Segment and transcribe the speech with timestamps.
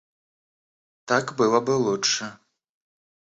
[1.09, 2.31] Так было бы лучше.